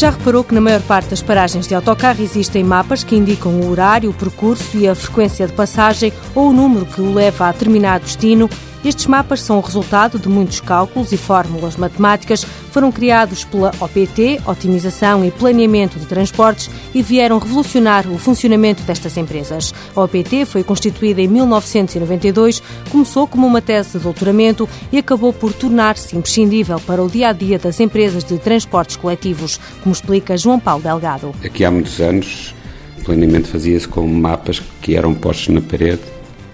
Já 0.00 0.08
reparou 0.08 0.42
que 0.42 0.54
na 0.54 0.62
maior 0.62 0.80
parte 0.80 1.10
das 1.10 1.20
paragens 1.20 1.66
de 1.66 1.74
autocarro 1.74 2.22
existem 2.22 2.64
mapas 2.64 3.04
que 3.04 3.14
indicam 3.14 3.60
o 3.60 3.70
horário, 3.70 4.08
o 4.08 4.14
percurso 4.14 4.78
e 4.78 4.88
a 4.88 4.94
frequência 4.94 5.46
de 5.46 5.52
passagem 5.52 6.10
ou 6.34 6.48
o 6.48 6.52
número 6.54 6.86
que 6.86 7.02
o 7.02 7.12
leva 7.12 7.46
a 7.46 7.52
determinado 7.52 8.06
destino 8.06 8.48
estes 8.82 9.06
mapas 9.06 9.42
são 9.42 9.58
o 9.58 9.60
resultado 9.60 10.18
de 10.18 10.28
muitos 10.28 10.58
cálculos 10.60 11.12
e 11.12 11.16
fórmulas 11.18 11.76
matemáticas, 11.76 12.46
foram 12.70 12.90
criados 12.90 13.44
pela 13.44 13.72
OPT, 13.78 14.40
Otimização 14.46 15.22
e 15.24 15.30
Planeamento 15.30 15.98
de 15.98 16.06
Transportes, 16.06 16.70
e 16.94 17.02
vieram 17.02 17.38
revolucionar 17.38 18.10
o 18.10 18.16
funcionamento 18.16 18.82
destas 18.84 19.18
empresas. 19.18 19.74
A 19.94 20.00
OPT 20.00 20.46
foi 20.46 20.64
constituída 20.64 21.20
em 21.20 21.28
1992, 21.28 22.62
começou 22.90 23.26
como 23.26 23.46
uma 23.46 23.60
tese 23.60 23.98
de 23.98 24.04
doutoramento 24.04 24.66
e 24.90 24.96
acabou 24.96 25.32
por 25.32 25.52
tornar-se 25.52 26.16
imprescindível 26.16 26.80
para 26.80 27.02
o 27.02 27.10
dia 27.10 27.28
a 27.28 27.32
dia 27.32 27.58
das 27.58 27.80
empresas 27.80 28.24
de 28.24 28.38
transportes 28.38 28.96
coletivos, 28.96 29.60
como 29.82 29.92
explica 29.92 30.38
João 30.38 30.58
Paulo 30.58 30.82
Delgado. 30.82 31.34
Aqui 31.44 31.66
há 31.66 31.70
muitos 31.70 32.00
anos, 32.00 32.54
o 32.98 33.04
planeamento 33.04 33.48
fazia-se 33.48 33.86
com 33.86 34.06
mapas 34.06 34.62
que 34.80 34.96
eram 34.96 35.12
postos 35.12 35.48
na 35.54 35.60
parede, 35.60 36.00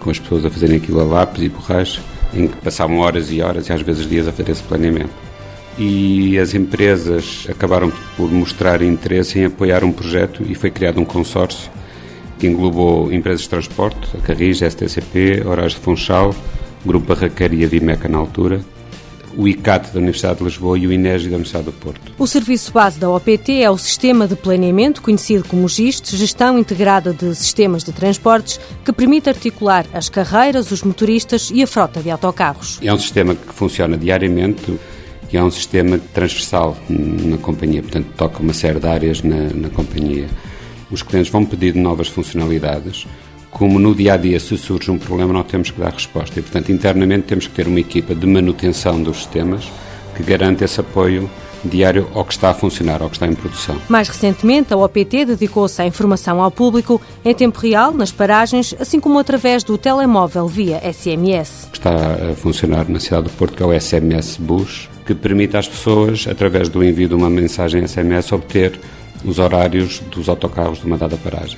com 0.00 0.10
as 0.10 0.18
pessoas 0.18 0.44
a 0.44 0.50
fazerem 0.50 0.78
aquilo 0.78 1.00
a 1.00 1.04
lápis 1.04 1.44
e 1.44 1.48
borracha 1.48 2.15
em 2.36 2.48
que 2.48 2.56
passavam 2.56 2.98
horas 2.98 3.30
e 3.30 3.40
horas 3.40 3.68
e 3.68 3.72
às 3.72 3.82
vezes 3.82 4.08
dias 4.08 4.28
a 4.28 4.32
fazer 4.32 4.52
esse 4.52 4.62
planeamento. 4.62 5.10
E 5.78 6.38
as 6.38 6.54
empresas 6.54 7.46
acabaram 7.50 7.92
por 8.16 8.30
mostrar 8.30 8.80
interesse 8.80 9.38
em 9.38 9.44
apoiar 9.44 9.84
um 9.84 9.92
projeto 9.92 10.42
e 10.46 10.54
foi 10.54 10.70
criado 10.70 11.00
um 11.00 11.04
consórcio 11.04 11.70
que 12.38 12.46
englobou 12.46 13.12
empresas 13.12 13.42
de 13.42 13.48
transporte, 13.48 14.16
a 14.16 14.20
Carris, 14.20 14.62
a 14.62 14.70
STCP, 14.70 15.42
Horários 15.44 15.74
de 15.74 15.80
Funchal, 15.80 16.34
Grupo 16.84 17.14
Barraqueira 17.14 17.54
e 17.54 17.64
a 17.64 17.68
Vimeca 17.68 18.08
na 18.08 18.18
altura, 18.18 18.60
o 19.36 19.46
ICAT 19.46 19.92
da 19.92 19.98
Universidade 19.98 20.38
de 20.38 20.44
Lisboa 20.44 20.78
e 20.78 20.86
o 20.86 20.92
INEGI 20.92 21.28
da 21.28 21.36
Universidade 21.36 21.66
do 21.66 21.72
Porto. 21.72 22.12
O 22.18 22.26
serviço 22.26 22.72
base 22.72 22.98
da 22.98 23.10
OPT 23.10 23.62
é 23.62 23.70
o 23.70 23.76
Sistema 23.76 24.26
de 24.26 24.34
Planeamento, 24.34 25.02
conhecido 25.02 25.44
como 25.46 25.68
GIST, 25.68 26.16
Gestão 26.16 26.58
Integrada 26.58 27.12
de 27.12 27.34
Sistemas 27.34 27.84
de 27.84 27.92
Transportes, 27.92 28.58
que 28.84 28.92
permite 28.92 29.28
articular 29.28 29.86
as 29.92 30.08
carreiras, 30.08 30.70
os 30.70 30.82
motoristas 30.82 31.50
e 31.52 31.62
a 31.62 31.66
frota 31.66 32.00
de 32.00 32.10
autocarros. 32.10 32.78
É 32.82 32.92
um 32.92 32.98
sistema 32.98 33.34
que 33.34 33.52
funciona 33.52 33.96
diariamente 33.96 34.78
e 35.30 35.36
é 35.36 35.42
um 35.42 35.50
sistema 35.50 35.98
transversal 36.14 36.76
na 36.88 37.36
companhia, 37.36 37.82
portanto 37.82 38.06
toca 38.16 38.42
uma 38.42 38.54
série 38.54 38.80
de 38.80 38.86
áreas 38.86 39.22
na, 39.22 39.50
na 39.54 39.68
companhia. 39.68 40.28
Os 40.90 41.02
clientes 41.02 41.30
vão 41.30 41.44
pedir 41.44 41.74
novas 41.74 42.08
funcionalidades, 42.08 43.06
como 43.56 43.78
no 43.78 43.94
dia 43.94 44.12
a 44.12 44.16
dia, 44.18 44.38
se 44.38 44.54
surge 44.58 44.90
um 44.90 44.98
problema, 44.98 45.32
nós 45.32 45.46
temos 45.46 45.70
que 45.70 45.80
dar 45.80 45.90
resposta. 45.90 46.38
E, 46.38 46.42
portanto, 46.42 46.70
internamente 46.70 47.22
temos 47.22 47.46
que 47.46 47.54
ter 47.54 47.66
uma 47.66 47.80
equipa 47.80 48.14
de 48.14 48.26
manutenção 48.26 49.02
dos 49.02 49.16
sistemas 49.16 49.72
que 50.14 50.22
garante 50.22 50.62
esse 50.62 50.78
apoio 50.78 51.30
diário 51.64 52.06
ao 52.12 52.22
que 52.22 52.34
está 52.34 52.50
a 52.50 52.54
funcionar, 52.54 53.00
ao 53.00 53.08
que 53.08 53.16
está 53.16 53.26
em 53.26 53.34
produção. 53.34 53.80
Mais 53.88 54.08
recentemente, 54.08 54.74
a 54.74 54.76
OPT 54.76 55.24
dedicou-se 55.24 55.80
à 55.80 55.86
informação 55.86 56.42
ao 56.42 56.50
público 56.50 57.00
em 57.24 57.34
tempo 57.34 57.58
real, 57.58 57.92
nas 57.92 58.12
paragens, 58.12 58.74
assim 58.78 59.00
como 59.00 59.18
através 59.18 59.64
do 59.64 59.78
telemóvel 59.78 60.46
via 60.46 60.78
SMS. 60.92 61.70
Está 61.72 61.94
a 62.30 62.34
funcionar 62.34 62.86
na 62.90 63.00
cidade 63.00 63.22
do 63.22 63.30
Porto, 63.30 63.56
que 63.56 63.62
é 63.62 63.66
o 63.66 63.80
SMS 63.80 64.36
Bus, 64.36 64.86
que 65.06 65.14
permite 65.14 65.56
às 65.56 65.66
pessoas, 65.66 66.26
através 66.28 66.68
do 66.68 66.84
envio 66.84 67.08
de 67.08 67.14
uma 67.14 67.30
mensagem 67.30 67.88
SMS, 67.88 68.32
obter 68.32 68.78
os 69.24 69.38
horários 69.38 70.00
dos 70.10 70.28
autocarros 70.28 70.80
de 70.80 70.84
uma 70.84 70.98
dada 70.98 71.16
paragem. 71.16 71.56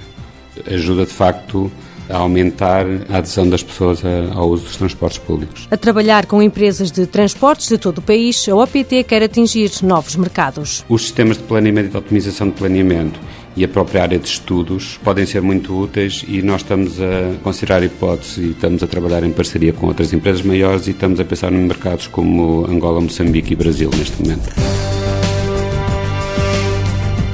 Ajuda, 0.66 1.06
de 1.06 1.12
facto, 1.12 1.70
a 2.08 2.16
aumentar 2.16 2.86
a 3.08 3.18
adesão 3.18 3.48
das 3.48 3.62
pessoas 3.62 4.02
ao 4.34 4.48
uso 4.48 4.64
dos 4.64 4.76
transportes 4.76 5.18
públicos. 5.18 5.68
A 5.70 5.76
trabalhar 5.76 6.26
com 6.26 6.42
empresas 6.42 6.90
de 6.90 7.06
transportes 7.06 7.68
de 7.68 7.78
todo 7.78 7.98
o 7.98 8.02
país, 8.02 8.48
a 8.48 8.56
OPT 8.56 9.04
quer 9.04 9.22
atingir 9.22 9.70
novos 9.82 10.16
mercados. 10.16 10.84
Os 10.88 11.02
sistemas 11.02 11.36
de 11.36 11.42
planeamento 11.44 11.88
e 11.88 11.90
de 11.90 11.96
otimização 11.96 12.48
de 12.48 12.54
planeamento 12.54 13.20
e 13.56 13.64
a 13.64 13.68
própria 13.68 14.02
área 14.02 14.18
de 14.18 14.28
estudos 14.28 14.98
podem 15.02 15.26
ser 15.26 15.42
muito 15.42 15.76
úteis 15.76 16.24
e 16.26 16.40
nós 16.42 16.62
estamos 16.62 17.00
a 17.00 17.34
considerar 17.42 17.82
hipóteses 17.82 18.38
e 18.38 18.50
estamos 18.50 18.82
a 18.82 18.86
trabalhar 18.86 19.24
em 19.24 19.32
parceria 19.32 19.72
com 19.72 19.88
outras 19.88 20.12
empresas 20.12 20.42
maiores 20.42 20.86
e 20.86 20.92
estamos 20.92 21.18
a 21.18 21.24
pensar 21.24 21.52
em 21.52 21.56
mercados 21.56 22.06
como 22.06 22.64
Angola, 22.66 23.00
Moçambique 23.00 23.52
e 23.52 23.56
Brasil 23.56 23.90
neste 23.96 24.22
momento. 24.22 24.48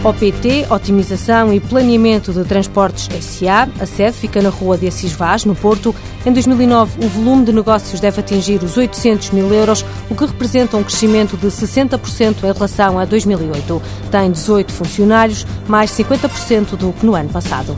OPT, 0.05 0.67
Otimização 0.69 1.51
e 1.51 1.59
Planeamento 1.59 2.31
de 2.31 2.45
Transportes 2.45 3.09
SA. 3.25 3.67
A 3.81 3.87
sede 3.87 4.15
fica 4.15 4.43
na 4.43 4.51
rua 4.51 4.77
de 4.77 4.87
Assis 4.87 5.13
Vaz, 5.13 5.47
no 5.47 5.55
Porto. 5.55 5.95
Em 6.27 6.33
2009, 6.33 7.03
o 7.03 7.09
volume 7.09 7.47
de 7.47 7.53
negócios 7.55 8.01
deve 8.01 8.21
atingir 8.21 8.63
os 8.63 8.77
800 8.77 9.31
mil 9.31 9.53
euros, 9.53 9.83
o 10.11 10.15
que 10.15 10.27
representa 10.27 10.77
um 10.77 10.85
crescimento 10.85 11.39
de 11.39 11.47
60% 11.47 12.45
em 12.45 12.53
relação 12.53 12.99
a 12.99 13.07
2008. 13.07 13.83
Tem 14.11 14.31
18 14.31 14.73
funcionários, 14.73 15.47
mais 15.67 15.91
50% 15.93 16.77
do 16.77 16.93
que 16.93 17.07
no 17.07 17.15
ano 17.15 17.31
passado. 17.31 17.75